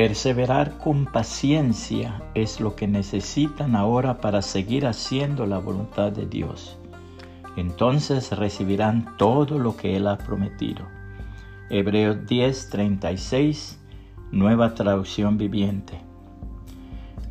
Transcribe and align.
Perseverar 0.00 0.78
con 0.78 1.04
paciencia 1.04 2.22
es 2.32 2.58
lo 2.58 2.74
que 2.74 2.88
necesitan 2.88 3.76
ahora 3.76 4.16
para 4.16 4.40
seguir 4.40 4.86
haciendo 4.86 5.44
la 5.44 5.58
voluntad 5.58 6.10
de 6.10 6.24
Dios. 6.24 6.78
Entonces 7.58 8.32
recibirán 8.32 9.14
todo 9.18 9.58
lo 9.58 9.76
que 9.76 9.98
Él 9.98 10.06
ha 10.06 10.16
prometido. 10.16 10.86
Hebreos 11.68 12.16
10:36, 12.26 13.76
nueva 14.32 14.74
traducción 14.74 15.36
viviente. 15.36 16.00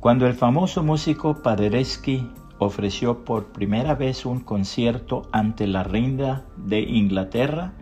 Cuando 0.00 0.26
el 0.26 0.34
famoso 0.34 0.82
músico 0.82 1.40
Paderewski 1.42 2.30
ofreció 2.58 3.24
por 3.24 3.46
primera 3.46 3.94
vez 3.94 4.26
un 4.26 4.40
concierto 4.40 5.22
ante 5.32 5.66
la 5.66 5.84
reina 5.84 6.44
de 6.58 6.80
Inglaterra, 6.80 7.72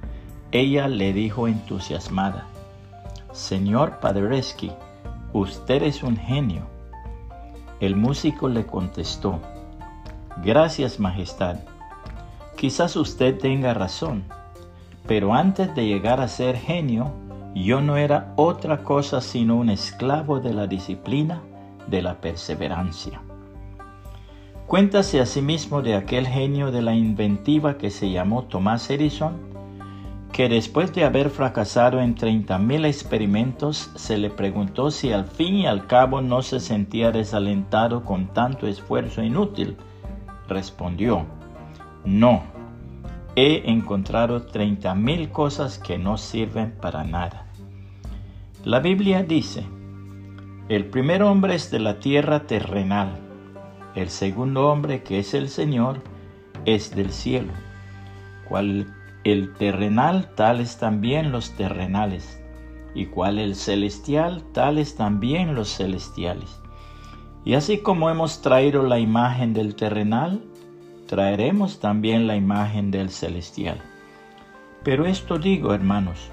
ella 0.53 0.87
le 0.87 1.13
dijo 1.13 1.49
entusiasmada, 1.49 2.47
Señor 3.33 4.01
Paderewski, 4.01 4.73
usted 5.39 5.83
es 5.83 6.03
un 6.03 6.17
genio. 6.17 6.67
El 7.81 7.95
músico 7.95 8.49
le 8.49 8.65
contestó, 8.65 9.41
Gracias, 10.43 11.01
Majestad. 11.01 11.57
Quizás 12.57 12.97
usted 12.97 13.39
tenga 13.39 13.75
razón, 13.75 14.25
pero 15.07 15.35
antes 15.35 15.75
de 15.75 15.87
llegar 15.87 16.21
a 16.21 16.29
ser 16.29 16.57
genio, 16.57 17.13
yo 17.55 17.81
no 17.81 17.97
era 17.97 18.33
otra 18.37 18.83
cosa 18.83 19.21
sino 19.21 19.57
un 19.57 19.71
esclavo 19.71 20.41
de 20.41 20.53
la 20.53 20.67
disciplina, 20.67 21.43
de 21.87 22.03
la 22.03 22.21
perseverancia. 22.21 23.23
Cuéntase 24.67 25.21
asimismo 25.21 25.81
de 25.81 25.95
aquel 25.95 26.27
genio 26.27 26.71
de 26.71 26.83
la 26.83 26.95
inventiva 26.95 27.79
que 27.79 27.91
se 27.91 28.11
llamó 28.11 28.45
Thomas 28.45 28.91
Edison, 28.91 29.56
que 30.33 30.49
después 30.49 30.93
de 30.93 31.05
haber 31.05 31.31
fracasado 31.31 32.01
en 32.01 32.15
30.000 32.15 32.87
experimentos, 32.87 33.91
se 33.95 34.19
le 34.19 34.31
preguntó 34.31 34.91
si 34.91 35.13
al 35.13 35.25
fin 35.25 35.55
y 35.55 35.67
al 35.67 35.87
cabo 35.87 36.21
no 36.21 36.43
se 36.43 36.61
sentía 36.61 37.11
desalentado 37.11 38.05
con 38.05 38.27
tanto 38.29 38.67
esfuerzo 38.67 39.23
inútil. 39.23 39.77
Respondió, 40.49 41.25
no, 42.05 42.43
he 43.35 43.71
encontrado 43.71 44.47
30.000 44.47 45.31
cosas 45.31 45.79
que 45.79 45.99
no 45.99 46.19
sirven 46.19 46.73
para 46.81 47.05
nada. 47.05 47.47
La 48.65 48.81
Biblia 48.81 49.23
dice, 49.23 49.65
el 50.69 50.87
primer 50.87 51.23
hombre 51.23 51.55
es 51.55 51.71
de 51.71 51.79
la 51.79 51.99
tierra 52.01 52.47
terrenal, 52.47 53.21
el 53.95 54.11
segundo 54.11 54.69
hombre, 54.69 55.03
que 55.03 55.19
es 55.19 55.33
el 55.33 55.49
Señor, 55.49 56.03
es 56.67 56.95
del 56.95 57.13
cielo. 57.13 57.53
Cual 58.47 58.87
el 59.33 59.53
terrenal, 59.55 60.31
tales 60.35 60.79
también 60.79 61.33
los 61.33 61.51
terrenales. 61.57 62.41
Y 62.95 63.07
cual 63.07 63.39
el 63.39 63.55
celestial, 63.55 64.43
tales 64.53 64.97
también 64.97 65.55
los 65.55 65.77
celestiales. 65.77 66.61
Y 67.45 67.55
así 67.55 67.79
como 67.79 68.09
hemos 68.09 68.41
traído 68.41 68.83
la 68.83 68.99
imagen 68.99 69.53
del 69.53 69.75
terrenal, 69.75 70.43
traeremos 71.07 71.81
también 71.81 72.27
la 72.27 72.37
imagen 72.37 72.91
del 72.91 73.11
celestial. 73.11 73.79
Pero 74.83 75.05
esto 75.07 75.39
digo, 75.39 75.75
hermanos, 75.75 76.31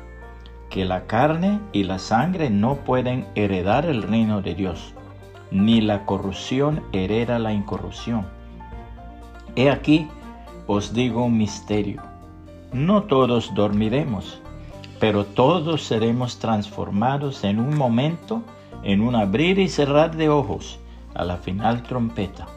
que 0.69 0.85
la 0.85 1.05
carne 1.07 1.59
y 1.71 1.83
la 1.83 1.99
sangre 1.99 2.49
no 2.49 2.75
pueden 2.85 3.27
heredar 3.35 3.85
el 3.85 4.03
reino 4.03 4.41
de 4.41 4.55
Dios 4.55 4.93
ni 5.53 5.81
la 5.81 6.05
corrupción 6.07 6.81
hereda 6.93 7.37
la 7.37 7.53
incorrupción. 7.53 8.25
He 9.55 9.69
aquí, 9.69 10.07
os 10.65 10.93
digo 10.93 11.23
un 11.25 11.37
misterio. 11.37 12.12
No 12.73 13.03
todos 13.03 13.53
dormiremos, 13.53 14.41
pero 14.99 15.25
todos 15.25 15.83
seremos 15.83 16.39
transformados 16.39 17.43
en 17.43 17.59
un 17.59 17.77
momento, 17.77 18.41
en 18.81 19.01
un 19.01 19.13
abrir 19.15 19.59
y 19.59 19.69
cerrar 19.69 20.15
de 20.15 20.29
ojos, 20.29 20.79
a 21.13 21.23
la 21.23 21.37
final 21.37 21.83
trompeta, 21.83 22.47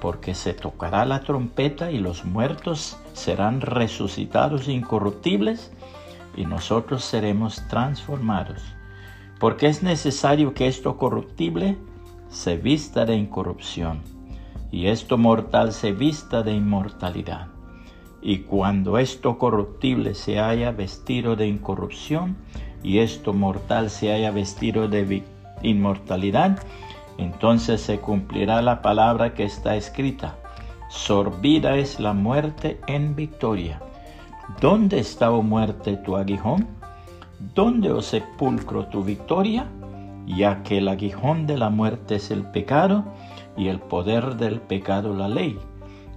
porque 0.00 0.36
se 0.36 0.54
tocará 0.54 1.04
la 1.04 1.22
trompeta 1.22 1.90
y 1.90 1.98
los 1.98 2.24
muertos 2.24 2.98
serán 3.14 3.60
resucitados 3.60 4.68
incorruptibles 4.68 5.72
y 6.36 6.46
nosotros 6.46 7.04
seremos 7.04 7.66
transformados, 7.66 8.62
porque 9.40 9.66
es 9.66 9.82
necesario 9.82 10.54
que 10.54 10.68
esto 10.68 10.96
corruptible 10.96 11.76
se 12.28 12.56
vista 12.56 13.04
de 13.04 13.16
incorrupción, 13.16 14.02
y 14.70 14.86
esto 14.86 15.18
mortal 15.18 15.72
se 15.72 15.90
vista 15.90 16.44
de 16.44 16.52
inmortalidad. 16.52 17.57
Y 18.20 18.38
cuando 18.40 18.98
esto 18.98 19.38
corruptible 19.38 20.14
se 20.14 20.40
haya 20.40 20.72
vestido 20.72 21.36
de 21.36 21.46
incorrupción, 21.46 22.36
y 22.82 22.98
esto 22.98 23.32
mortal 23.32 23.90
se 23.90 24.12
haya 24.12 24.30
vestido 24.30 24.88
de 24.88 25.22
inmortalidad, 25.62 26.62
entonces 27.16 27.80
se 27.80 27.98
cumplirá 27.98 28.62
la 28.62 28.82
palabra 28.82 29.34
que 29.34 29.44
está 29.44 29.76
escrita. 29.76 30.38
Sorbida 30.88 31.76
es 31.76 32.00
la 32.00 32.12
muerte 32.12 32.80
en 32.86 33.14
victoria. 33.14 33.80
¿Dónde 34.60 35.00
está, 35.00 35.30
oh 35.30 35.42
muerte, 35.42 35.96
tu 35.96 36.16
aguijón? 36.16 36.66
¿Dónde, 37.54 37.92
oh 37.92 38.02
sepulcro, 38.02 38.86
tu 38.86 39.02
victoria? 39.02 39.66
ya 40.36 40.62
que 40.62 40.78
el 40.78 40.88
aguijón 40.88 41.46
de 41.46 41.56
la 41.56 41.70
muerte 41.70 42.16
es 42.16 42.30
el 42.30 42.42
pecado 42.42 43.04
y 43.56 43.68
el 43.68 43.80
poder 43.80 44.36
del 44.36 44.60
pecado 44.60 45.14
la 45.14 45.28
ley. 45.28 45.58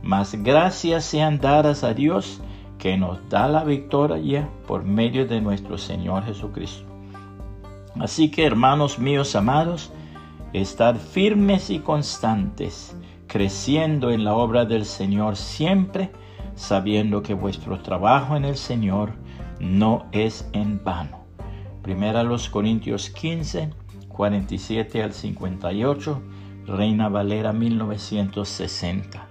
Mas 0.01 0.33
gracias 0.33 1.05
sean 1.05 1.39
dadas 1.39 1.83
a 1.83 1.93
Dios 1.93 2.41
que 2.77 2.97
nos 2.97 3.19
da 3.29 3.47
la 3.47 3.63
victoria 3.63 4.49
por 4.67 4.83
medio 4.83 5.27
de 5.27 5.39
nuestro 5.39 5.77
Señor 5.77 6.23
Jesucristo. 6.25 6.83
Así 7.99 8.31
que 8.31 8.45
hermanos 8.45 8.97
míos 8.97 9.35
amados, 9.35 9.91
estad 10.53 10.95
firmes 10.95 11.69
y 11.69 11.79
constantes, 11.79 12.95
creciendo 13.27 14.11
en 14.11 14.23
la 14.23 14.33
obra 14.33 14.65
del 14.65 14.85
Señor 14.85 15.35
siempre, 15.35 16.11
sabiendo 16.55 17.21
que 17.21 17.33
vuestro 17.33 17.79
trabajo 17.79 18.35
en 18.35 18.45
el 18.45 18.57
Señor 18.57 19.13
no 19.59 20.07
es 20.11 20.49
en 20.53 20.83
vano. 20.83 21.25
Primera 21.83 22.23
los 22.23 22.49
Corintios 22.49 23.09
15, 23.11 23.69
47 24.07 25.03
al 25.03 25.13
58, 25.13 26.21
Reina 26.65 27.09
Valera 27.09 27.53
1960. 27.53 29.30